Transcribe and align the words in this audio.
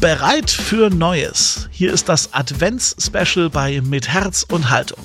Bereit 0.00 0.48
für 0.48 0.90
Neues. 0.90 1.68
Hier 1.72 1.92
ist 1.92 2.08
das 2.08 2.32
Advents-Special 2.32 3.50
bei 3.50 3.80
Mit 3.80 4.06
Herz 4.06 4.46
und 4.48 4.70
Haltung. 4.70 5.02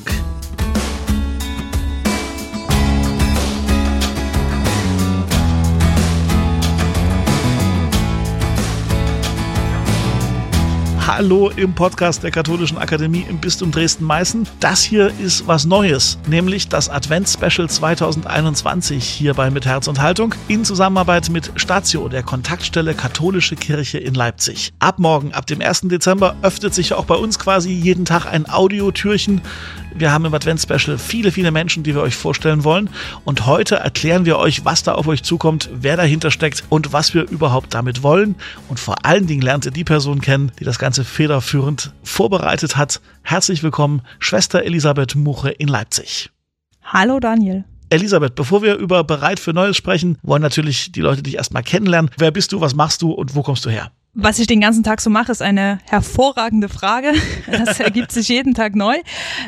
Hallo 11.16 11.52
im 11.56 11.76
Podcast 11.76 12.24
der 12.24 12.32
Katholischen 12.32 12.80
Akademie 12.80 13.24
im 13.30 13.38
Bistum 13.38 13.70
Dresden-Meißen. 13.70 14.48
Das 14.60 14.82
hier 14.82 15.12
ist 15.20 15.48
was 15.48 15.64
Neues, 15.64 16.18
nämlich 16.28 16.70
das 16.70 16.90
Advents-Special 16.90 17.70
2021 17.70 19.04
hier 19.04 19.36
bei 19.36 19.52
Mit 19.52 19.68
Herz 19.68 19.88
und 19.88 20.02
Haltung 20.02 20.34
in 20.48 20.66
Zusammenarbeit 20.66 21.30
mit 21.30 21.52
Statio, 21.56 22.10
der 22.10 22.24
Kontaktstelle 22.24 22.96
Katholische 22.96 23.56
Kirche 23.56 24.00
in 24.00 24.16
Leipzig. 24.16 24.74
Ab 24.80 24.98
morgen, 24.98 25.34
ab 25.34 25.46
dem 25.46 25.62
1. 25.62 25.82
Dezember, 25.82 26.36
öffnet 26.42 26.74
sich 26.74 26.94
auch 26.94 27.06
bei 27.06 27.16
uns 27.16 27.38
quasi 27.38 27.72
jeden 27.72 28.06
Tag 28.06 28.26
ein 28.26 28.50
Audiotürchen. 28.50 29.42
Wir 29.96 30.12
haben 30.12 30.26
im 30.26 30.34
Advents-Special 30.34 30.98
viele, 30.98 31.32
viele 31.32 31.52
Menschen, 31.52 31.84
die 31.84 31.94
wir 31.94 32.02
euch 32.02 32.16
vorstellen 32.16 32.64
wollen. 32.64 32.90
Und 33.26 33.46
heute 33.46 33.76
erklären 33.76 34.26
wir 34.26 34.38
euch, 34.40 34.66
was 34.66 34.82
da 34.82 34.94
auf 34.94 35.08
euch 35.08 35.22
zukommt, 35.22 35.70
wer 35.72 35.98
dahinter 35.98 36.32
steckt 36.32 36.64
und 36.70 36.94
was 36.94 37.14
wir 37.14 37.30
überhaupt 37.30 37.74
damit 37.74 38.02
wollen. 38.02 38.36
Und 38.70 38.80
vor 38.80 39.06
allen 39.06 39.28
Dingen 39.28 39.44
lernt 39.44 39.66
ihr 39.66 39.72
die 39.72 39.84
Person 39.84 40.20
kennen, 40.20 40.52
die 40.60 40.64
das 40.64 40.80
Ganze 40.80 41.04
federführend 41.04 41.94
vorbereitet 42.04 42.76
hat. 42.76 43.02
Herzlich 43.22 43.62
willkommen, 43.62 44.02
Schwester 44.18 44.64
Elisabeth 44.64 45.16
Muche 45.16 45.50
in 45.50 45.68
Leipzig. 45.68 46.32
Hallo 46.84 47.20
Daniel. 47.20 47.64
Elisabeth, 47.90 48.34
bevor 48.34 48.64
wir 48.64 48.76
über 48.76 49.04
bereit 49.04 49.40
für 49.40 49.54
Neues 49.54 49.78
sprechen, 49.78 50.18
wollen 50.24 50.42
natürlich 50.42 50.92
die 50.92 51.02
Leute 51.02 51.22
dich 51.22 51.36
erstmal 51.36 51.62
kennenlernen. 51.62 52.10
Wer 52.18 52.32
bist 52.32 52.52
du, 52.52 52.60
was 52.60 52.74
machst 52.74 53.04
du 53.04 53.12
und 53.12 53.36
wo 53.36 53.44
kommst 53.44 53.66
du 53.66 53.70
her? 53.70 53.92
Was 54.16 54.38
ich 54.38 54.46
den 54.46 54.62
ganzen 54.62 54.84
Tag 54.84 55.02
so 55.02 55.10
mache, 55.10 55.32
ist 55.32 55.42
eine 55.42 55.80
hervorragende 55.86 56.70
Frage. 56.70 57.14
Das 57.52 57.80
ergibt 57.80 58.12
sich 58.12 58.28
jeden 58.30 58.54
Tag 58.54 58.76
neu. 58.76 58.96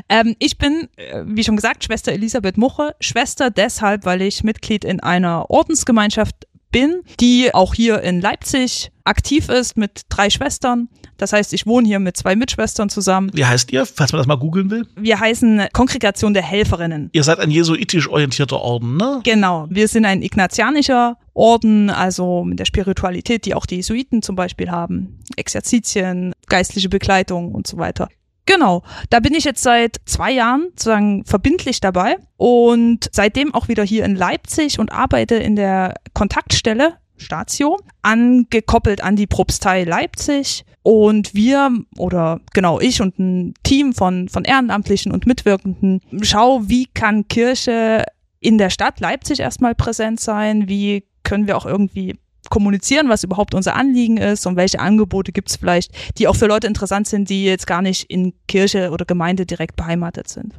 Ähm, 0.09 0.35
ich 0.39 0.57
bin, 0.57 0.89
äh, 0.95 1.23
wie 1.25 1.43
schon 1.43 1.55
gesagt, 1.55 1.83
Schwester 1.83 2.11
Elisabeth 2.11 2.57
Muche. 2.57 2.95
Schwester 2.99 3.49
deshalb, 3.49 4.05
weil 4.05 4.21
ich 4.21 4.43
Mitglied 4.43 4.83
in 4.83 4.99
einer 4.99 5.49
Ordensgemeinschaft 5.49 6.47
bin, 6.75 7.03
die 7.21 7.53
auch 7.53 7.73
hier 7.73 8.01
in 8.01 8.19
Leipzig 8.19 8.91
aktiv 9.05 9.47
ist 9.47 9.77
mit 9.77 10.01
drei 10.09 10.29
Schwestern. 10.29 10.89
Das 11.15 11.31
heißt, 11.31 11.53
ich 11.53 11.65
wohne 11.65 11.87
hier 11.87 11.99
mit 11.99 12.17
zwei 12.17 12.35
Mitschwestern 12.35 12.89
zusammen. 12.89 13.31
Wie 13.33 13.45
heißt 13.45 13.71
ihr, 13.71 13.85
falls 13.85 14.11
man 14.11 14.19
das 14.19 14.27
mal 14.27 14.35
googeln 14.35 14.69
will? 14.69 14.85
Wir 14.97 15.17
heißen 15.17 15.67
Kongregation 15.71 16.33
der 16.33 16.43
Helferinnen. 16.43 17.11
Ihr 17.13 17.23
seid 17.23 17.39
ein 17.39 17.49
jesuitisch 17.49 18.09
orientierter 18.09 18.59
Orden, 18.59 18.97
ne? 18.97 19.21
Genau. 19.23 19.67
Wir 19.69 19.87
sind 19.87 20.03
ein 20.03 20.21
ignatianischer 20.21 21.17
Orden, 21.33 21.89
also 21.89 22.43
mit 22.43 22.59
der 22.59 22.65
Spiritualität, 22.65 23.45
die 23.45 23.55
auch 23.55 23.65
die 23.65 23.77
Jesuiten 23.77 24.21
zum 24.21 24.35
Beispiel 24.35 24.69
haben. 24.69 25.19
Exerzitien, 25.37 26.33
geistliche 26.47 26.89
Begleitung 26.89 27.55
und 27.55 27.67
so 27.67 27.77
weiter. 27.77 28.09
Genau, 28.45 28.83
da 29.09 29.19
bin 29.19 29.33
ich 29.33 29.43
jetzt 29.43 29.63
seit 29.63 29.97
zwei 30.05 30.31
Jahren 30.31 30.67
sozusagen 30.69 31.25
verbindlich 31.25 31.81
dabei 31.81 32.17
und 32.37 33.09
seitdem 33.11 33.53
auch 33.53 33.67
wieder 33.67 33.83
hier 33.83 34.05
in 34.05 34.15
Leipzig 34.15 34.77
und 34.77 34.91
arbeite 34.91 35.35
in 35.35 35.55
der 35.55 35.95
Kontaktstelle 36.13 36.93
Statio, 37.17 37.79
angekoppelt 38.01 39.01
an 39.01 39.15
die 39.15 39.27
Propstei 39.27 39.83
Leipzig. 39.83 40.65
Und 40.83 41.33
wir, 41.33 41.71
oder 41.97 42.41
genau 42.53 42.79
ich 42.79 43.01
und 43.01 43.17
ein 43.17 43.53
Team 43.63 43.93
von, 43.93 44.29
von 44.29 44.43
Ehrenamtlichen 44.43 45.11
und 45.11 45.25
Mitwirkenden, 45.25 46.01
schau, 46.21 46.61
wie 46.67 46.85
kann 46.85 47.27
Kirche 47.27 48.03
in 48.39 48.59
der 48.59 48.69
Stadt 48.69 48.99
Leipzig 48.99 49.39
erstmal 49.39 49.73
präsent 49.73 50.19
sein, 50.19 50.69
wie 50.69 51.03
können 51.23 51.47
wir 51.47 51.57
auch 51.57 51.65
irgendwie 51.65 52.19
kommunizieren, 52.49 53.09
was 53.09 53.23
überhaupt 53.23 53.53
unser 53.53 53.75
Anliegen 53.75 54.17
ist 54.17 54.45
und 54.45 54.55
welche 54.55 54.79
Angebote 54.79 55.31
gibt 55.31 55.49
es 55.49 55.57
vielleicht, 55.57 55.91
die 56.17 56.27
auch 56.27 56.35
für 56.35 56.47
Leute 56.47 56.67
interessant 56.67 57.07
sind, 57.07 57.29
die 57.29 57.45
jetzt 57.45 57.67
gar 57.67 57.81
nicht 57.81 58.09
in 58.09 58.33
Kirche 58.47 58.91
oder 58.91 59.05
Gemeinde 59.05 59.45
direkt 59.45 59.75
beheimatet 59.75 60.27
sind 60.27 60.53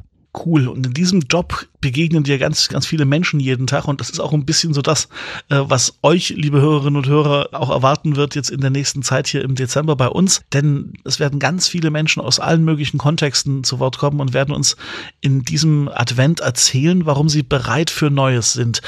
cool. 0.45 0.67
Und 0.67 0.85
in 0.85 0.93
diesem 0.93 1.21
Job 1.21 1.65
begegnen 1.81 2.23
dir 2.23 2.37
ganz, 2.37 2.67
ganz 2.69 2.85
viele 2.85 3.05
Menschen 3.05 3.39
jeden 3.39 3.67
Tag. 3.67 3.87
Und 3.87 4.01
das 4.01 4.09
ist 4.09 4.19
auch 4.19 4.33
ein 4.33 4.45
bisschen 4.45 4.73
so 4.73 4.81
das, 4.81 5.05
äh, 5.49 5.59
was 5.59 5.99
euch, 6.03 6.29
liebe 6.29 6.61
Hörerinnen 6.61 6.97
und 6.97 7.07
Hörer, 7.07 7.49
auch 7.53 7.69
erwarten 7.69 8.15
wird 8.15 8.35
jetzt 8.35 8.49
in 8.49 8.61
der 8.61 8.69
nächsten 8.69 9.03
Zeit 9.03 9.27
hier 9.27 9.43
im 9.43 9.55
Dezember 9.55 9.95
bei 9.95 10.07
uns. 10.07 10.41
Denn 10.53 10.93
es 11.03 11.19
werden 11.19 11.39
ganz 11.39 11.67
viele 11.67 11.89
Menschen 11.89 12.21
aus 12.21 12.39
allen 12.39 12.63
möglichen 12.63 12.97
Kontexten 12.97 13.63
zu 13.63 13.79
Wort 13.79 13.97
kommen 13.97 14.19
und 14.19 14.33
werden 14.33 14.53
uns 14.53 14.75
in 15.21 15.43
diesem 15.43 15.89
Advent 15.93 16.39
erzählen, 16.39 17.05
warum 17.05 17.29
sie 17.29 17.43
bereit 17.43 17.89
für 17.89 18.09
Neues 18.09 18.53
sind. 18.53 18.81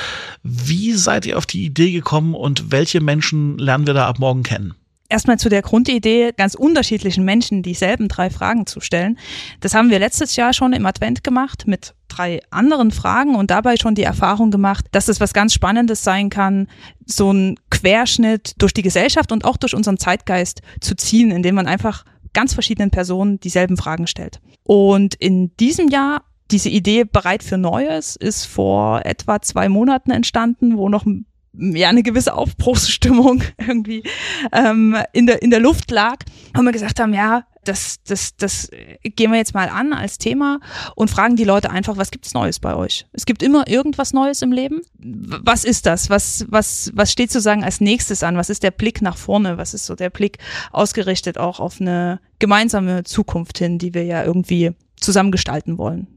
Wie 0.44 0.94
seid 0.94 1.26
ihr 1.26 1.38
auf 1.38 1.46
die 1.46 1.66
Idee 1.66 1.92
gekommen 1.92 2.34
und 2.34 2.72
welche 2.72 3.02
Menschen 3.02 3.58
lernen 3.58 3.88
wir 3.88 3.94
da 3.94 4.08
ab 4.08 4.20
morgen 4.20 4.44
kennen? 4.44 4.76
Erstmal 5.10 5.38
zu 5.38 5.50
der 5.50 5.62
Grundidee, 5.62 6.32
ganz 6.36 6.56
unterschiedlichen 6.56 7.26
Menschen 7.26 7.64
dieselben 7.64 8.08
drei 8.08 8.30
Fragen 8.30 8.66
zu 8.66 8.80
stellen. 8.80 9.18
Das 9.60 9.74
haben 9.74 9.90
wir 9.90 10.00
letztes 10.00 10.36
Jahr 10.36 10.54
schon 10.54 10.74
im 10.74 10.86
Advent 10.86 11.24
gemacht 11.24 11.66
mit 11.68 11.96
drei 12.08 12.42
anderen 12.52 12.92
Fragen 12.92 13.36
und 13.36 13.52
dabei 13.52 13.76
schon 13.78 13.96
die 13.96 14.04
Erfahrung 14.04 14.52
gemacht, 14.52 14.86
dass 14.92 15.08
es 15.08 15.20
was 15.20 15.34
ganz 15.34 15.54
Spannendes 15.54 16.04
sein 16.04 16.30
kann, 16.30 16.68
so 17.06 17.32
ein 17.32 17.56
Querschnitt 17.70 18.54
durch 18.58 18.74
die 18.74 18.82
Gesellschaft 18.82 19.32
und 19.32 19.46
auch 19.46 19.58
durch 19.58 19.76
unseren 19.76 19.98
Zeitgeist 19.98 20.62
zu 20.80 20.96
ziehen, 20.96 21.32
indem 21.32 21.56
man 21.56 21.68
einfach 21.68 22.06
ganz 22.34 22.54
verschiedenen 22.54 22.92
Personen 22.92 23.40
dieselben 23.40 23.78
Fragen 23.78 24.08
stellt. 24.08 24.40
Und 24.64 25.16
in 25.16 25.56
diesem 25.58 25.90
Jahr 25.90 26.24
diese 26.52 26.70
Idee 26.70 27.04
bereit 27.04 27.44
für 27.44 27.58
Neues 27.58 28.16
ist 28.16 28.46
vor 28.46 29.06
etwa 29.06 29.42
zwei 29.42 29.70
Monaten 29.70 30.12
entstanden, 30.12 30.78
wo 30.78 30.90
noch 30.90 31.06
ja 31.54 31.90
eine 31.90 32.04
gewisse 32.04 32.34
Aufbruchsstimmung 32.34 33.44
irgendwie 33.58 34.04
ähm, 34.52 34.98
in 35.14 35.26
der 35.26 35.42
in 35.42 35.50
der 35.50 35.60
Luft 35.60 35.92
lag 35.92 36.18
und 36.58 36.66
wir 36.66 36.72
gesagt 36.72 37.00
haben 37.00 37.14
ja 37.14 37.46
das 37.66 38.02
das 38.04 38.36
das 38.36 38.70
gehen 39.04 39.32
wir 39.32 39.38
jetzt 39.38 39.54
mal 39.54 39.70
an 39.70 39.94
als 39.94 40.18
Thema 40.18 40.60
und 40.96 41.10
fragen 41.10 41.36
die 41.36 41.44
Leute 41.44 41.70
einfach 41.70 41.98
was 41.98 42.12
gibt's 42.12 42.34
Neues 42.34 42.60
bei 42.60 42.76
euch? 42.76 43.06
Es 43.12 43.26
gibt 43.26 43.44
immer 43.44 43.68
irgendwas 43.68 44.14
Neues 44.14 44.42
im 44.42 44.52
Leben. 44.52 44.82
Was 44.98 45.66
ist 45.66 45.86
das? 45.86 46.10
Was 46.10 46.46
was 46.50 46.92
was 46.94 47.12
steht 47.12 47.32
sozusagen 47.32 47.64
als 47.64 47.82
nächstes 47.82 48.24
an? 48.24 48.38
Was 48.38 48.50
ist 48.50 48.64
der 48.64 48.72
Blick 48.72 49.02
nach 49.02 49.18
vorne? 49.18 49.58
Was 49.58 49.74
ist 49.74 49.86
so 49.86 49.96
der 49.96 50.10
Blick 50.10 50.38
ausgerichtet 50.72 51.38
auch 51.38 51.60
auf 51.60 51.82
eine 51.82 52.20
gemeinsame 52.40 53.04
Zukunft 53.04 53.58
hin 53.58 53.78
die 53.78 53.94
wir 53.94 54.04
ja 54.04 54.24
irgendwie 54.24 54.72
zusammen 54.96 55.32
gestalten 55.32 55.78
wollen 55.78 56.08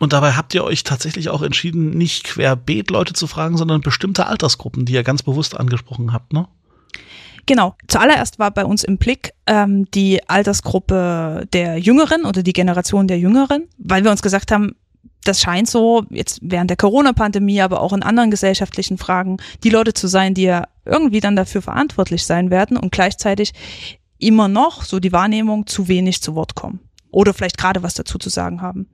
und 0.00 0.12
dabei 0.12 0.32
habt 0.32 0.54
ihr 0.54 0.64
euch 0.64 0.84
tatsächlich 0.84 1.28
auch 1.28 1.42
entschieden, 1.42 1.90
nicht 1.90 2.24
querbeet 2.24 2.90
Leute 2.90 3.14
zu 3.14 3.26
fragen, 3.26 3.56
sondern 3.56 3.80
bestimmte 3.80 4.26
Altersgruppen, 4.26 4.84
die 4.84 4.92
ihr 4.92 5.02
ganz 5.02 5.22
bewusst 5.22 5.58
angesprochen 5.58 6.12
habt, 6.12 6.32
ne? 6.32 6.46
Genau. 7.46 7.74
Zuallererst 7.86 8.38
war 8.38 8.50
bei 8.50 8.66
uns 8.66 8.84
im 8.84 8.98
Blick 8.98 9.32
ähm, 9.46 9.90
die 9.92 10.28
Altersgruppe 10.28 11.48
der 11.54 11.78
Jüngeren 11.78 12.26
oder 12.26 12.42
die 12.42 12.52
Generation 12.52 13.08
der 13.08 13.18
Jüngeren, 13.18 13.64
weil 13.78 14.04
wir 14.04 14.10
uns 14.10 14.20
gesagt 14.20 14.52
haben, 14.52 14.72
das 15.24 15.40
scheint 15.40 15.68
so, 15.68 16.04
jetzt 16.10 16.40
während 16.42 16.68
der 16.68 16.76
Corona-Pandemie, 16.76 17.62
aber 17.62 17.80
auch 17.80 17.94
in 17.94 18.02
anderen 18.02 18.30
gesellschaftlichen 18.30 18.98
Fragen, 18.98 19.38
die 19.64 19.70
Leute 19.70 19.94
zu 19.94 20.08
sein, 20.08 20.34
die 20.34 20.42
ja 20.42 20.68
irgendwie 20.84 21.20
dann 21.20 21.36
dafür 21.36 21.62
verantwortlich 21.62 22.26
sein 22.26 22.50
werden 22.50 22.76
und 22.76 22.92
gleichzeitig 22.92 23.52
immer 24.18 24.48
noch, 24.48 24.84
so 24.84 25.00
die 25.00 25.12
Wahrnehmung, 25.12 25.66
zu 25.66 25.88
wenig 25.88 26.20
zu 26.20 26.34
Wort 26.34 26.54
kommen 26.54 26.80
oder 27.10 27.34
vielleicht 27.34 27.58
gerade 27.58 27.82
was 27.82 27.94
dazu 27.94 28.18
zu 28.18 28.28
sagen 28.28 28.62
haben. 28.62 28.88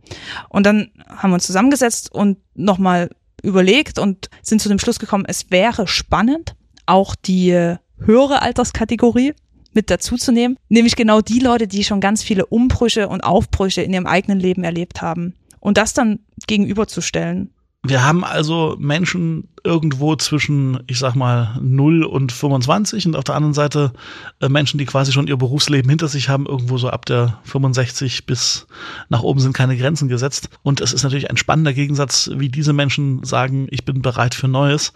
Und 0.49 0.67
dann 0.67 0.91
haben 1.09 1.31
wir 1.31 1.35
uns 1.35 1.47
zusammengesetzt 1.47 2.13
und 2.13 2.39
nochmal 2.55 3.11
überlegt 3.43 3.99
und 3.99 4.31
sind 4.43 4.61
zu 4.61 4.69
dem 4.69 4.79
Schluss 4.79 4.99
gekommen, 4.99 5.25
es 5.27 5.51
wäre 5.51 5.87
spannend, 5.87 6.57
auch 6.87 7.15
die 7.15 7.77
höhere 7.99 8.43
Alterskategorie 8.43 9.35
mit 9.73 9.91
dazuzunehmen, 9.91 10.57
nämlich 10.69 10.97
genau 10.97 11.21
die 11.21 11.41
Leute, 11.41 11.67
die 11.67 11.85
schon 11.85 12.01
ganz 12.01 12.23
viele 12.23 12.47
Umbrüche 12.47 13.09
und 13.09 13.23
Aufbrüche 13.23 13.83
in 13.83 13.93
ihrem 13.93 14.07
eigenen 14.07 14.39
Leben 14.39 14.65
erlebt 14.65 15.03
haben 15.03 15.35
und 15.61 15.79
das 15.79 15.95
dann 15.95 16.21
gegenüberzustellen 16.47 17.53
wir 17.87 18.03
haben 18.03 18.25
also 18.25 18.77
Menschen 18.79 19.49
irgendwo 19.63 20.17
zwischen, 20.17 20.83
ich 20.87 20.99
sag 20.99 21.15
mal, 21.15 21.59
0 21.61 22.05
und 22.05 22.33
25 22.33 23.07
und 23.07 23.17
auf 23.17 23.25
der 23.25 23.35
anderen 23.35 23.53
Seite 23.53 23.93
äh, 24.41 24.49
Menschen, 24.49 24.79
die 24.79 24.87
quasi 24.87 25.13
schon 25.13 25.27
ihr 25.27 25.37
Berufsleben 25.37 25.89
hinter 25.91 26.09
sich 26.09 26.31
haben, 26.31 26.47
irgendwo 26.47 26.79
so 26.79 26.89
ab 26.89 27.05
der 27.05 27.41
65 27.45 28.25
bis 28.25 28.67
nach 29.11 29.23
oben 29.23 29.39
sind 29.39 29.53
keine 29.53 29.77
Grenzen 29.77 30.09
gesetzt. 30.09 30.49
Und 30.63 30.81
es 30.81 30.95
ist 30.95 31.03
natürlich 31.03 31.29
ein 31.29 31.37
spannender 31.37 31.75
Gegensatz, 31.75 32.31
wie 32.35 32.49
diese 32.49 32.73
Menschen 32.73 33.23
sagen, 33.23 33.67
ich 33.71 33.85
bin 33.85 34.01
bereit 34.01 34.35
für 34.35 34.49
Neues. 34.49 34.95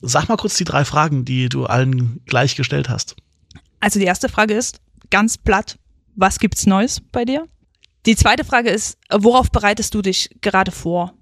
Sag 0.00 0.30
mal 0.30 0.36
kurz 0.36 0.56
die 0.56 0.64
drei 0.64 0.86
Fragen, 0.86 1.26
die 1.26 1.50
du 1.50 1.66
allen 1.66 2.22
gleich 2.24 2.56
gestellt 2.56 2.88
hast. 2.88 3.16
Also 3.80 3.98
die 3.98 4.06
erste 4.06 4.30
Frage 4.30 4.54
ist 4.54 4.80
ganz 5.10 5.36
platt, 5.36 5.78
was 6.16 6.38
gibt's 6.38 6.66
Neues 6.66 7.02
bei 7.12 7.26
dir? 7.26 7.46
Die 8.06 8.16
zweite 8.16 8.44
Frage 8.44 8.70
ist, 8.70 8.96
worauf 9.12 9.50
bereitest 9.50 9.94
du 9.94 10.00
dich 10.00 10.30
gerade 10.40 10.70
vor? 10.70 11.12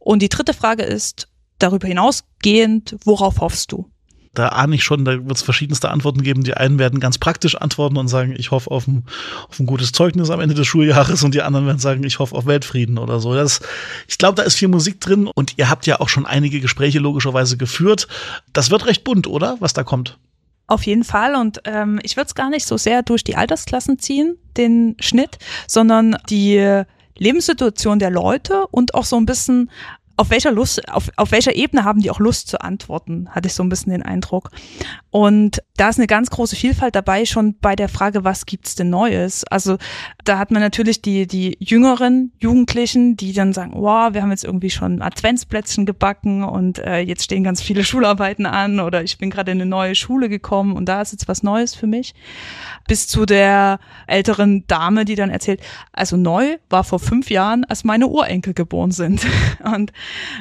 Und 0.00 0.22
die 0.22 0.28
dritte 0.28 0.54
Frage 0.54 0.82
ist, 0.82 1.28
darüber 1.58 1.86
hinausgehend, 1.86 2.96
worauf 3.04 3.40
hoffst 3.40 3.70
du? 3.70 3.88
Da 4.32 4.50
ahne 4.50 4.76
ich 4.76 4.84
schon, 4.84 5.04
da 5.04 5.12
wird 5.12 5.36
es 5.36 5.42
verschiedenste 5.42 5.90
Antworten 5.90 6.22
geben. 6.22 6.44
Die 6.44 6.54
einen 6.54 6.78
werden 6.78 7.00
ganz 7.00 7.18
praktisch 7.18 7.56
antworten 7.56 7.96
und 7.96 8.06
sagen, 8.06 8.34
ich 8.36 8.52
hoffe 8.52 8.70
auf 8.70 8.86
ein, 8.86 9.04
auf 9.48 9.58
ein 9.58 9.66
gutes 9.66 9.90
Zeugnis 9.90 10.30
am 10.30 10.38
Ende 10.38 10.54
des 10.54 10.68
Schuljahres 10.68 11.24
und 11.24 11.34
die 11.34 11.42
anderen 11.42 11.66
werden 11.66 11.80
sagen, 11.80 12.04
ich 12.04 12.20
hoffe 12.20 12.36
auf 12.36 12.46
Weltfrieden 12.46 12.96
oder 12.98 13.18
so. 13.18 13.34
Das, 13.34 13.60
ich 14.06 14.18
glaube, 14.18 14.36
da 14.36 14.42
ist 14.42 14.54
viel 14.54 14.68
Musik 14.68 15.00
drin 15.00 15.26
und 15.26 15.58
ihr 15.58 15.68
habt 15.68 15.86
ja 15.86 16.00
auch 16.00 16.08
schon 16.08 16.26
einige 16.26 16.60
Gespräche 16.60 17.00
logischerweise 17.00 17.56
geführt. 17.56 18.06
Das 18.52 18.70
wird 18.70 18.86
recht 18.86 19.02
bunt, 19.02 19.26
oder? 19.26 19.56
Was 19.58 19.72
da 19.72 19.82
kommt. 19.82 20.18
Auf 20.68 20.84
jeden 20.84 21.02
Fall. 21.02 21.34
Und 21.34 21.60
ähm, 21.64 21.98
ich 22.04 22.16
würde 22.16 22.28
es 22.28 22.36
gar 22.36 22.50
nicht 22.50 22.66
so 22.66 22.76
sehr 22.76 23.02
durch 23.02 23.24
die 23.24 23.34
Altersklassen 23.34 23.98
ziehen, 23.98 24.38
den 24.56 24.94
Schnitt, 25.00 25.38
sondern 25.66 26.16
die 26.28 26.84
Lebenssituation 27.20 27.98
der 27.98 28.10
Leute 28.10 28.66
und 28.68 28.94
auch 28.94 29.04
so 29.04 29.16
ein 29.16 29.26
bisschen 29.26 29.70
auf 30.20 30.28
welcher 30.28 30.52
Lust, 30.52 30.86
auf, 30.90 31.10
auf 31.16 31.32
welcher 31.32 31.54
Ebene 31.54 31.82
haben 31.82 32.02
die 32.02 32.10
auch 32.10 32.18
Lust 32.18 32.48
zu 32.48 32.60
antworten, 32.60 33.30
hatte 33.30 33.46
ich 33.48 33.54
so 33.54 33.62
ein 33.62 33.70
bisschen 33.70 33.90
den 33.90 34.02
Eindruck. 34.02 34.50
Und 35.08 35.62
da 35.78 35.88
ist 35.88 35.96
eine 35.96 36.06
ganz 36.06 36.28
große 36.28 36.56
Vielfalt 36.56 36.94
dabei, 36.94 37.24
schon 37.24 37.56
bei 37.58 37.74
der 37.74 37.88
Frage, 37.88 38.22
was 38.22 38.44
gibt's 38.44 38.74
denn 38.74 38.90
Neues? 38.90 39.44
Also 39.44 39.78
da 40.24 40.38
hat 40.38 40.50
man 40.50 40.60
natürlich 40.60 41.00
die, 41.00 41.26
die 41.26 41.56
jüngeren 41.58 42.32
Jugendlichen, 42.38 43.16
die 43.16 43.32
dann 43.32 43.54
sagen, 43.54 43.72
wow, 43.74 44.12
wir 44.12 44.20
haben 44.20 44.30
jetzt 44.30 44.44
irgendwie 44.44 44.68
schon 44.68 45.00
Adventsplätzchen 45.00 45.86
gebacken 45.86 46.44
und 46.44 46.78
äh, 46.80 46.98
jetzt 46.98 47.24
stehen 47.24 47.42
ganz 47.42 47.62
viele 47.62 47.82
Schularbeiten 47.90 48.44
an 48.44 48.78
oder 48.78 49.02
ich 49.02 49.16
bin 49.16 49.30
gerade 49.30 49.52
in 49.52 49.58
eine 49.62 49.70
neue 49.70 49.94
Schule 49.94 50.28
gekommen 50.28 50.76
und 50.76 50.84
da 50.84 51.00
ist 51.00 51.12
jetzt 51.12 51.28
was 51.28 51.42
Neues 51.42 51.74
für 51.74 51.86
mich. 51.86 52.12
Bis 52.86 53.08
zu 53.08 53.24
der 53.24 53.80
älteren 54.06 54.66
Dame, 54.66 55.06
die 55.06 55.14
dann 55.14 55.30
erzählt, 55.30 55.62
also 55.92 56.18
neu 56.18 56.58
war 56.68 56.84
vor 56.84 56.98
fünf 56.98 57.30
Jahren, 57.30 57.64
als 57.64 57.84
meine 57.84 58.06
Urenkel 58.06 58.52
geboren 58.52 58.90
sind. 58.90 59.26
Und 59.64 59.92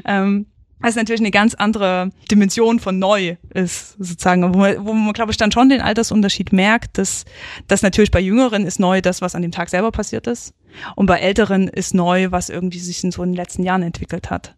ähm, 0.05 0.45
ist 0.87 0.95
natürlich 0.95 1.21
eine 1.21 1.31
ganz 1.31 1.55
andere 1.55 2.11
Dimension 2.31 2.79
von 2.79 2.99
neu 2.99 3.35
ist, 3.53 3.97
sozusagen, 3.99 4.53
wo 4.53 4.59
man, 4.59 4.85
wo 4.85 4.93
man 4.93 5.13
glaube 5.13 5.31
ich, 5.31 5.37
dann 5.37 5.51
schon 5.51 5.69
den 5.69 5.81
Altersunterschied 5.81 6.53
merkt, 6.53 6.97
dass, 6.97 7.25
dass 7.67 7.81
natürlich 7.81 8.11
bei 8.11 8.21
Jüngeren 8.21 8.65
ist 8.65 8.79
neu 8.79 9.01
das, 9.01 9.21
was 9.21 9.35
an 9.35 9.41
dem 9.41 9.51
Tag 9.51 9.69
selber 9.69 9.91
passiert 9.91 10.27
ist. 10.27 10.53
Und 10.95 11.07
bei 11.07 11.19
Älteren 11.19 11.67
ist 11.67 11.93
neu, 11.93 12.31
was 12.31 12.49
irgendwie 12.49 12.79
sich 12.79 13.03
in 13.03 13.11
so 13.11 13.23
in 13.23 13.31
den 13.31 13.35
letzten 13.35 13.63
Jahren 13.63 13.83
entwickelt 13.83 14.29
hat. 14.29 14.55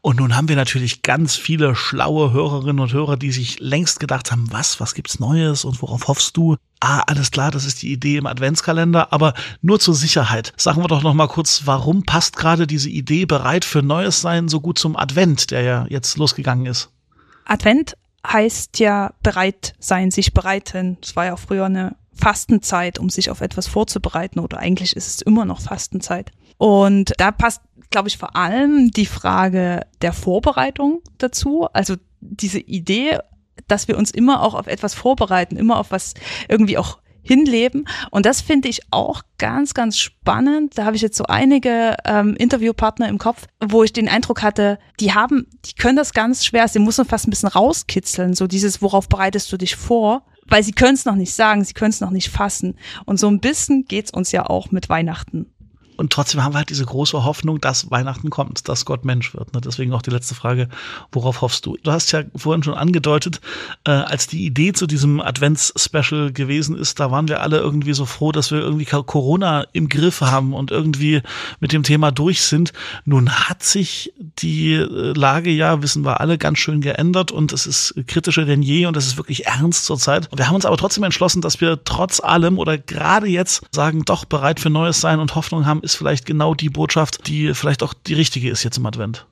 Und 0.00 0.16
nun 0.18 0.36
haben 0.36 0.48
wir 0.48 0.56
natürlich 0.56 1.02
ganz 1.02 1.36
viele 1.36 1.74
schlaue 1.74 2.32
Hörerinnen 2.32 2.80
und 2.80 2.92
Hörer, 2.92 3.16
die 3.16 3.32
sich 3.32 3.60
längst 3.60 4.00
gedacht 4.00 4.30
haben, 4.30 4.46
was, 4.50 4.80
was 4.80 4.94
gibt's 4.94 5.18
Neues 5.18 5.64
und 5.64 5.80
worauf 5.80 6.08
hoffst 6.08 6.36
du? 6.36 6.56
Ah, 6.80 7.00
alles 7.06 7.30
klar, 7.30 7.50
das 7.50 7.64
ist 7.64 7.82
die 7.82 7.92
Idee 7.92 8.16
im 8.18 8.26
Adventskalender, 8.26 9.12
aber 9.12 9.32
nur 9.62 9.80
zur 9.80 9.94
Sicherheit. 9.94 10.52
Sagen 10.56 10.82
wir 10.82 10.88
doch 10.88 11.02
noch 11.02 11.14
mal 11.14 11.28
kurz, 11.28 11.62
warum 11.64 12.02
passt 12.02 12.36
gerade 12.36 12.66
diese 12.66 12.90
Idee 12.90 13.24
bereit 13.24 13.64
für 13.64 13.82
Neues 13.82 14.20
sein 14.20 14.48
so 14.48 14.60
gut 14.60 14.78
zum 14.78 14.96
Advent, 14.96 15.50
der 15.50 15.62
ja 15.62 15.86
jetzt 15.88 16.18
losgegangen 16.18 16.66
ist? 16.66 16.90
Advent 17.46 17.96
heißt 18.26 18.78
ja 18.78 19.12
bereit 19.22 19.74
sein, 19.78 20.10
sich 20.10 20.34
bereiten. 20.34 20.98
Das 21.00 21.16
war 21.16 21.26
ja 21.26 21.36
früher 21.36 21.66
eine 21.66 21.96
Fastenzeit, 22.12 22.98
um 22.98 23.10
sich 23.10 23.30
auf 23.30 23.40
etwas 23.40 23.66
vorzubereiten 23.66 24.38
oder 24.38 24.58
eigentlich 24.58 24.96
ist 24.96 25.08
es 25.08 25.22
immer 25.22 25.44
noch 25.44 25.60
Fastenzeit. 25.60 26.30
Und 26.56 27.12
da 27.18 27.32
passt 27.32 27.62
glaube 27.90 28.08
ich, 28.08 28.18
vor 28.18 28.36
allem 28.36 28.90
die 28.90 29.06
Frage 29.06 29.86
der 30.02 30.12
Vorbereitung 30.12 31.02
dazu. 31.18 31.66
Also 31.72 31.96
diese 32.20 32.58
Idee, 32.58 33.18
dass 33.68 33.88
wir 33.88 33.98
uns 33.98 34.10
immer 34.10 34.42
auch 34.42 34.54
auf 34.54 34.66
etwas 34.66 34.94
vorbereiten, 34.94 35.56
immer 35.56 35.78
auf 35.78 35.90
was 35.90 36.14
irgendwie 36.48 36.78
auch 36.78 36.98
hinleben. 37.24 37.88
Und 38.10 38.26
das 38.26 38.40
finde 38.40 38.68
ich 38.68 38.82
auch 38.90 39.22
ganz, 39.38 39.74
ganz 39.74 39.98
spannend. 39.98 40.78
Da 40.78 40.84
habe 40.84 40.94
ich 40.94 41.02
jetzt 41.02 41.16
so 41.16 41.24
einige 41.24 41.96
ähm, 42.04 42.36
Interviewpartner 42.36 43.08
im 43.08 43.18
Kopf, 43.18 43.46
wo 43.64 43.82
ich 43.82 43.92
den 43.92 44.08
Eindruck 44.08 44.42
hatte, 44.42 44.78
die 45.00 45.14
haben, 45.14 45.46
die 45.64 45.74
können 45.74 45.96
das 45.96 46.12
ganz 46.12 46.44
schwer, 46.44 46.68
sie 46.68 46.78
müssen 46.78 47.06
fast 47.06 47.26
ein 47.26 47.30
bisschen 47.30 47.48
rauskitzeln, 47.48 48.34
so 48.34 48.46
dieses, 48.46 48.82
worauf 48.82 49.08
bereitest 49.08 49.50
du 49.50 49.56
dich 49.56 49.74
vor? 49.74 50.26
Weil 50.46 50.62
sie 50.62 50.72
können 50.72 50.94
es 50.94 51.06
noch 51.06 51.14
nicht 51.14 51.32
sagen, 51.32 51.64
sie 51.64 51.72
können 51.72 51.90
es 51.90 52.02
noch 52.02 52.10
nicht 52.10 52.28
fassen. 52.28 52.78
Und 53.06 53.18
so 53.18 53.28
ein 53.28 53.40
bisschen 53.40 53.86
geht's 53.86 54.10
uns 54.10 54.30
ja 54.30 54.44
auch 54.44 54.70
mit 54.70 54.90
Weihnachten 54.90 55.50
und 55.96 56.12
trotzdem 56.12 56.42
haben 56.42 56.54
wir 56.54 56.58
halt 56.58 56.70
diese 56.70 56.84
große 56.84 57.24
Hoffnung, 57.24 57.60
dass 57.60 57.90
Weihnachten 57.90 58.30
kommt, 58.30 58.68
dass 58.68 58.84
Gott 58.84 59.04
Mensch 59.04 59.34
wird. 59.34 59.52
Ne? 59.54 59.60
Deswegen 59.60 59.92
auch 59.92 60.02
die 60.02 60.10
letzte 60.10 60.34
Frage, 60.34 60.68
worauf 61.12 61.40
hoffst 61.40 61.66
du? 61.66 61.76
Du 61.82 61.92
hast 61.92 62.12
ja 62.12 62.22
vorhin 62.34 62.62
schon 62.62 62.74
angedeutet, 62.74 63.40
äh, 63.84 63.90
als 63.90 64.26
die 64.26 64.44
Idee 64.44 64.72
zu 64.72 64.86
diesem 64.86 65.20
Advents-Special 65.20 66.32
gewesen 66.32 66.76
ist, 66.76 67.00
da 67.00 67.10
waren 67.10 67.28
wir 67.28 67.40
alle 67.40 67.58
irgendwie 67.58 67.94
so 67.94 68.06
froh, 68.06 68.32
dass 68.32 68.50
wir 68.50 68.58
irgendwie 68.58 68.84
Corona 68.84 69.66
im 69.72 69.88
Griff 69.88 70.20
haben 70.20 70.52
und 70.52 70.70
irgendwie 70.70 71.22
mit 71.60 71.72
dem 71.72 71.82
Thema 71.82 72.10
durch 72.10 72.42
sind. 72.42 72.72
Nun 73.04 73.30
hat 73.30 73.62
sich 73.62 74.12
die 74.38 74.74
äh, 74.74 75.12
Lage 75.14 75.50
ja, 75.50 75.82
wissen 75.82 76.04
wir 76.04 76.20
alle, 76.20 76.38
ganz 76.38 76.58
schön 76.58 76.80
geändert 76.80 77.30
und 77.30 77.52
es 77.52 77.66
ist 77.66 77.94
kritischer 78.06 78.44
denn 78.44 78.62
je 78.62 78.86
und 78.86 78.96
es 78.96 79.06
ist 79.06 79.16
wirklich 79.16 79.46
ernst 79.46 79.84
zurzeit. 79.84 80.28
Wir 80.34 80.48
haben 80.48 80.56
uns 80.56 80.66
aber 80.66 80.76
trotzdem 80.76 81.04
entschlossen, 81.04 81.40
dass 81.40 81.60
wir 81.60 81.82
trotz 81.84 82.20
allem 82.20 82.58
oder 82.58 82.78
gerade 82.78 83.26
jetzt 83.26 83.62
sagen, 83.72 84.04
doch 84.04 84.24
bereit 84.24 84.60
für 84.60 84.70
Neues 84.70 85.00
sein 85.00 85.20
und 85.20 85.34
Hoffnung 85.34 85.66
haben, 85.66 85.83
ist 85.84 85.94
vielleicht 85.94 86.26
genau 86.26 86.54
die 86.54 86.70
Botschaft, 86.70 87.28
die 87.28 87.54
vielleicht 87.54 87.82
auch 87.82 87.94
die 87.94 88.14
richtige 88.14 88.50
ist 88.50 88.64
jetzt 88.64 88.78
im 88.78 88.86
Advent. 88.86 89.26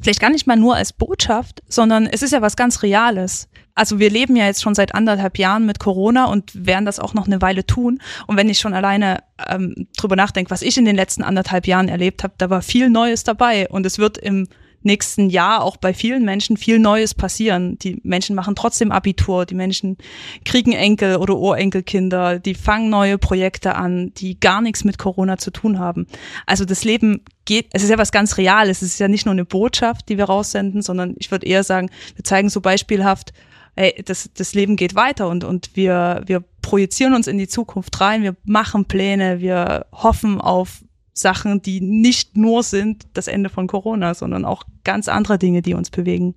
Vielleicht 0.00 0.20
gar 0.20 0.30
nicht 0.30 0.46
mal 0.46 0.56
nur 0.56 0.76
als 0.76 0.92
Botschaft, 0.92 1.62
sondern 1.68 2.06
es 2.06 2.22
ist 2.22 2.32
ja 2.32 2.40
was 2.40 2.56
ganz 2.56 2.82
Reales. 2.82 3.48
Also 3.74 3.98
wir 3.98 4.10
leben 4.10 4.36
ja 4.36 4.46
jetzt 4.46 4.62
schon 4.62 4.74
seit 4.74 4.94
anderthalb 4.94 5.38
Jahren 5.38 5.66
mit 5.66 5.80
Corona 5.80 6.26
und 6.26 6.66
werden 6.66 6.84
das 6.84 7.00
auch 7.00 7.14
noch 7.14 7.26
eine 7.26 7.42
Weile 7.42 7.66
tun. 7.66 8.00
Und 8.26 8.36
wenn 8.36 8.48
ich 8.48 8.58
schon 8.58 8.74
alleine 8.74 9.22
ähm, 9.48 9.88
drüber 9.96 10.16
nachdenke, 10.16 10.50
was 10.50 10.62
ich 10.62 10.76
in 10.76 10.84
den 10.84 10.96
letzten 10.96 11.22
anderthalb 11.22 11.66
Jahren 11.66 11.88
erlebt 11.88 12.22
habe, 12.22 12.34
da 12.38 12.50
war 12.50 12.62
viel 12.62 12.90
Neues 12.90 13.24
dabei. 13.24 13.68
Und 13.68 13.86
es 13.86 13.98
wird 13.98 14.18
im 14.18 14.48
nächsten 14.82 15.28
Jahr 15.28 15.62
auch 15.62 15.76
bei 15.76 15.92
vielen 15.92 16.24
Menschen 16.24 16.56
viel 16.56 16.78
Neues 16.78 17.14
passieren. 17.14 17.78
Die 17.78 18.00
Menschen 18.04 18.36
machen 18.36 18.54
trotzdem 18.54 18.92
Abitur, 18.92 19.46
die 19.46 19.54
Menschen 19.54 19.98
kriegen 20.44 20.72
Enkel 20.72 21.16
oder 21.16 21.36
Urenkelkinder, 21.36 22.38
die 22.38 22.54
fangen 22.54 22.90
neue 22.90 23.18
Projekte 23.18 23.74
an, 23.74 24.12
die 24.14 24.38
gar 24.38 24.60
nichts 24.60 24.84
mit 24.84 24.98
Corona 24.98 25.38
zu 25.38 25.50
tun 25.50 25.78
haben. 25.78 26.06
Also 26.46 26.64
das 26.64 26.84
Leben 26.84 27.22
geht, 27.44 27.66
es 27.72 27.82
ist 27.82 27.90
ja 27.90 27.98
was 27.98 28.12
ganz 28.12 28.36
Reales, 28.36 28.82
es 28.82 28.92
ist 28.92 29.00
ja 29.00 29.08
nicht 29.08 29.26
nur 29.26 29.32
eine 29.32 29.44
Botschaft, 29.44 30.08
die 30.08 30.18
wir 30.18 30.24
raussenden, 30.24 30.82
sondern 30.82 31.14
ich 31.18 31.30
würde 31.30 31.46
eher 31.46 31.64
sagen, 31.64 31.90
wir 32.14 32.24
zeigen 32.24 32.48
so 32.48 32.60
beispielhaft, 32.60 33.32
ey, 33.74 34.02
das, 34.04 34.30
das 34.34 34.54
Leben 34.54 34.76
geht 34.76 34.94
weiter 34.94 35.28
und, 35.28 35.44
und 35.44 35.70
wir, 35.74 36.22
wir 36.26 36.44
projizieren 36.62 37.14
uns 37.14 37.26
in 37.26 37.38
die 37.38 37.48
Zukunft 37.48 38.00
rein, 38.00 38.22
wir 38.22 38.36
machen 38.44 38.84
Pläne, 38.84 39.40
wir 39.40 39.86
hoffen 39.92 40.40
auf 40.40 40.82
Sachen, 41.18 41.62
die 41.62 41.80
nicht 41.80 42.36
nur 42.36 42.62
sind 42.62 43.06
das 43.14 43.28
Ende 43.28 43.50
von 43.50 43.66
Corona, 43.66 44.14
sondern 44.14 44.44
auch 44.44 44.64
ganz 44.84 45.08
andere 45.08 45.38
Dinge, 45.38 45.62
die 45.62 45.74
uns 45.74 45.90
bewegen. 45.90 46.34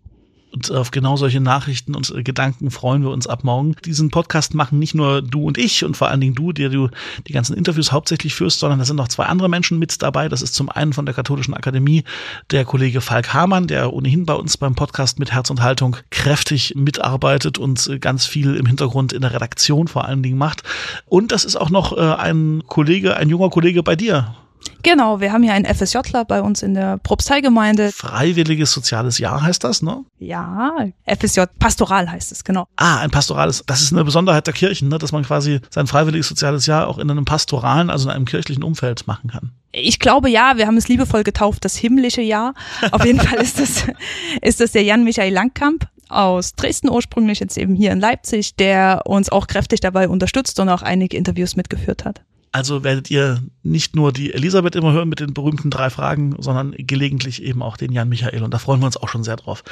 Und 0.53 0.69
auf 0.69 0.91
genau 0.91 1.15
solche 1.15 1.39
Nachrichten 1.39 1.95
und 1.95 2.13
Gedanken 2.25 2.71
freuen 2.71 3.03
wir 3.03 3.11
uns 3.11 3.25
ab 3.25 3.45
morgen. 3.45 3.75
Diesen 3.85 4.11
Podcast 4.11 4.53
machen 4.53 4.79
nicht 4.79 4.93
nur 4.93 5.21
du 5.21 5.45
und 5.45 5.57
ich 5.57 5.85
und 5.85 5.95
vor 5.95 6.09
allen 6.09 6.19
Dingen 6.19 6.35
du, 6.35 6.51
der 6.51 6.67
du 6.67 6.89
die 7.27 7.31
ganzen 7.31 7.55
Interviews 7.55 7.93
hauptsächlich 7.93 8.35
führst, 8.35 8.59
sondern 8.59 8.79
da 8.79 8.85
sind 8.85 8.97
noch 8.97 9.07
zwei 9.07 9.25
andere 9.25 9.47
Menschen 9.47 9.79
mit 9.79 10.01
dabei. 10.01 10.27
Das 10.27 10.41
ist 10.41 10.53
zum 10.53 10.69
einen 10.69 10.91
von 10.91 11.05
der 11.05 11.15
Katholischen 11.15 11.53
Akademie 11.53 12.03
der 12.51 12.65
Kollege 12.65 12.99
Falk 12.99 13.33
Hamann, 13.33 13.67
der 13.67 13.93
ohnehin 13.93 14.25
bei 14.25 14.33
uns 14.33 14.57
beim 14.57 14.75
Podcast 14.75 15.19
mit 15.19 15.31
Herz 15.31 15.49
und 15.49 15.61
Haltung 15.61 15.95
kräftig 16.09 16.73
mitarbeitet 16.75 17.57
und 17.57 17.89
ganz 18.01 18.25
viel 18.25 18.55
im 18.57 18.65
Hintergrund 18.65 19.13
in 19.13 19.21
der 19.21 19.33
Redaktion 19.33 19.87
vor 19.87 20.03
allen 20.03 20.21
Dingen 20.21 20.37
macht. 20.37 20.63
Und 21.05 21.31
das 21.31 21.45
ist 21.45 21.55
auch 21.55 21.69
noch 21.69 21.97
äh, 21.97 22.01
ein 22.01 22.63
Kollege, 22.67 23.15
ein 23.15 23.29
junger 23.29 23.49
Kollege 23.49 23.83
bei 23.83 23.95
dir, 23.95 24.35
Genau, 24.83 25.19
wir 25.19 25.31
haben 25.31 25.43
hier 25.43 25.53
einen 25.53 25.65
FSJler 25.65 26.25
bei 26.25 26.41
uns 26.41 26.63
in 26.63 26.73
der 26.73 26.97
Propsteigemeinde. 26.97 27.91
Freiwilliges 27.91 28.71
soziales 28.71 29.19
Jahr 29.19 29.41
heißt 29.41 29.63
das, 29.63 29.81
ne? 29.81 30.03
Ja, 30.17 30.87
FSJ, 31.05 31.41
Pastoral 31.59 32.09
heißt 32.11 32.31
es, 32.31 32.43
genau. 32.43 32.65
Ah, 32.77 32.99
ein 32.99 33.11
pastorales, 33.11 33.63
das 33.67 33.81
ist 33.81 33.93
eine 33.93 34.03
Besonderheit 34.03 34.47
der 34.47 34.53
Kirchen, 34.53 34.89
ne? 34.89 34.97
dass 34.97 35.11
man 35.11 35.23
quasi 35.23 35.59
sein 35.69 35.87
freiwilliges 35.87 36.27
soziales 36.27 36.65
Jahr 36.65 36.87
auch 36.87 36.97
in 36.97 37.11
einem 37.11 37.25
pastoralen, 37.25 37.89
also 37.89 38.09
in 38.09 38.15
einem 38.15 38.25
kirchlichen 38.25 38.63
Umfeld 38.63 39.05
machen 39.07 39.29
kann. 39.29 39.51
Ich 39.71 39.99
glaube 39.99 40.29
ja, 40.29 40.57
wir 40.57 40.67
haben 40.67 40.77
es 40.77 40.87
liebevoll 40.87 41.23
getauft, 41.23 41.63
das 41.63 41.75
himmlische 41.75 42.21
Jahr. 42.21 42.53
Auf 42.91 43.05
jeden 43.05 43.19
Fall 43.19 43.39
ist 43.39 43.59
das, 43.59 43.85
ist 44.41 44.59
das 44.59 44.71
der 44.71 44.83
Jan 44.83 45.03
Michael 45.03 45.33
Langkamp 45.33 45.87
aus 46.09 46.55
Dresden 46.55 46.89
ursprünglich, 46.89 47.39
jetzt 47.39 47.57
eben 47.57 47.75
hier 47.75 47.91
in 47.91 47.99
Leipzig, 47.99 48.55
der 48.55 49.03
uns 49.05 49.29
auch 49.29 49.47
kräftig 49.47 49.79
dabei 49.79 50.09
unterstützt 50.09 50.59
und 50.59 50.69
auch 50.69 50.81
einige 50.81 51.15
Interviews 51.15 51.55
mitgeführt 51.55 52.03
hat. 52.03 52.21
Also 52.53 52.83
werdet 52.83 53.09
ihr 53.09 53.41
nicht 53.63 53.95
nur 53.95 54.11
die 54.11 54.33
Elisabeth 54.33 54.75
immer 54.75 54.91
hören 54.91 55.07
mit 55.07 55.21
den 55.21 55.33
berühmten 55.33 55.69
drei 55.69 55.89
Fragen, 55.89 56.35
sondern 56.39 56.73
gelegentlich 56.77 57.41
eben 57.43 57.61
auch 57.63 57.77
den 57.77 57.93
Jan 57.93 58.09
Michael. 58.09 58.43
Und 58.43 58.53
da 58.53 58.57
freuen 58.57 58.81
wir 58.81 58.87
uns 58.87 58.97
auch 58.97 59.07
schon 59.07 59.23
sehr 59.23 59.37
drauf. 59.37 59.63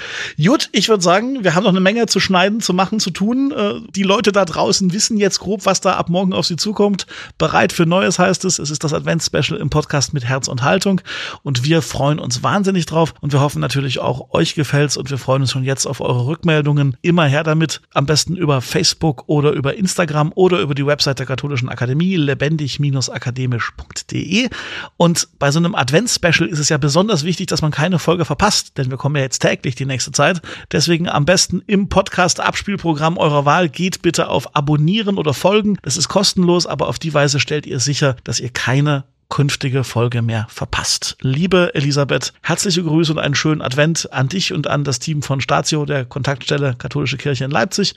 Gut, 0.42 0.70
ich 0.72 0.88
würde 0.88 1.04
sagen, 1.04 1.44
wir 1.44 1.56
haben 1.56 1.64
noch 1.64 1.72
eine 1.72 1.82
Menge 1.82 2.06
zu 2.06 2.22
schneiden, 2.22 2.62
zu 2.62 2.74
machen, 2.74 3.02
zu 3.02 3.10
tun. 3.10 3.52
Äh, 3.52 3.82
die 3.94 4.04
Leute 4.04 4.32
da 4.32 4.46
draußen 4.46 4.94
wissen 4.94 5.18
jetzt 5.18 5.40
grob, 5.40 5.66
was 5.66 5.82
da 5.82 5.96
ab 5.96 6.08
morgen 6.08 6.32
auf 6.32 6.46
sie 6.46 6.56
zukommt. 6.56 7.06
Bereit 7.38 7.74
für 7.74 7.86
Neues 7.86 8.18
heißt 8.18 8.46
es. 8.46 8.60
Es 8.60 8.70
ist 8.70 8.86
das 8.86 8.94
Advents-Special 8.94 9.60
im 9.60 9.70
Podcast 9.70 10.14
mit 10.14 10.24
Herz 10.24 10.48
und 10.48 10.64
Haltung. 10.64 11.02
Und 11.44 11.66
wir 11.66 11.82
freuen 11.82 12.20
uns 12.20 12.44
wahnsinnig 12.44 12.86
drauf. 12.86 13.14
Und 13.20 13.34
wir 13.34 13.42
hoffen 13.42 13.60
natürlich 13.60 14.00
auch, 14.00 14.30
euch 14.34 14.56
gefällt's. 14.56 14.96
Und 14.96 15.10
wir 15.10 15.18
freuen 15.18 15.42
uns 15.42 15.52
schon 15.52 15.66
jetzt 15.66 15.86
auf 15.86 16.00
eure 16.00 16.28
Rückmeldungen. 16.28 16.96
Immer 17.02 17.26
her 17.26 17.44
damit. 17.44 17.82
Am 17.94 18.06
besten 18.06 18.38
über 18.38 18.62
Facebook 18.62 19.24
oder 19.28 19.52
über 19.52 19.76
Instagram 19.76 20.32
oder 20.34 20.60
über 20.62 20.76
die 20.76 20.86
Website 20.86 21.20
der 21.20 21.26
Katholischen 21.26 21.68
Akademie. 21.68 22.16
Lebendig 22.16 22.69
akademisch-akademisch.de. 22.78 24.50
Und 24.98 25.28
bei 25.40 25.52
so 25.52 25.60
einem 25.60 25.76
Advents-Special 25.76 26.48
ist 26.48 26.60
es 26.60 26.70
ja 26.70 26.78
besonders 26.78 27.24
wichtig, 27.24 27.48
dass 27.48 27.62
man 27.62 27.72
keine 27.72 28.00
Folge 28.00 28.26
verpasst, 28.26 28.78
denn 28.78 28.90
wir 28.90 28.98
kommen 28.98 29.16
ja 29.16 29.22
jetzt 29.22 29.40
täglich 29.40 29.76
die 29.76 29.86
nächste 29.86 30.12
Zeit. 30.12 30.42
Deswegen 30.72 31.10
am 31.10 31.26
besten 31.26 31.62
im 31.68 31.90
Podcast-Abspielprogramm 31.90 33.18
eurer 33.18 33.46
Wahl 33.46 33.70
geht 33.70 34.02
bitte 34.02 34.30
auf 34.30 34.56
Abonnieren 34.56 35.18
oder 35.18 35.34
Folgen. 35.34 35.78
Das 35.82 35.98
ist 35.98 36.08
kostenlos, 36.08 36.66
aber 36.66 36.88
auf 36.88 37.00
die 37.00 37.14
Weise 37.14 37.40
stellt 37.40 37.66
ihr 37.66 37.80
sicher, 37.80 38.16
dass 38.24 38.40
ihr 38.40 38.50
keine 38.50 39.06
künftige 39.30 39.84
Folge 39.84 40.22
mehr 40.22 40.48
verpasst. 40.50 41.16
Liebe 41.22 41.74
Elisabeth, 41.76 42.34
herzliche 42.42 42.84
Grüße 42.84 43.12
und 43.12 43.20
einen 43.20 43.36
schönen 43.36 43.62
Advent 43.62 44.12
an 44.12 44.28
dich 44.28 44.54
und 44.54 44.68
an 44.68 44.84
das 44.84 45.00
Team 45.00 45.22
von 45.22 45.40
Statio, 45.40 45.86
der 45.86 46.06
Kontaktstelle 46.06 46.76
Katholische 46.78 47.18
Kirche 47.18 47.46
in 47.46 47.52
Leipzig. 47.52 47.96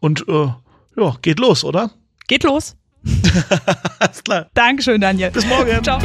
Und 0.00 0.26
äh, 0.28 0.48
ja, 0.96 1.16
geht 1.22 1.38
los, 1.38 1.64
oder? 1.64 1.90
Geht 2.26 2.44
los. 2.44 2.76
Alles 3.98 4.22
klar. 4.24 4.46
Dankeschön, 4.54 5.00
Daniel. 5.00 5.30
Bis 5.30 5.46
morgen. 5.46 5.82
Ciao. 5.82 5.98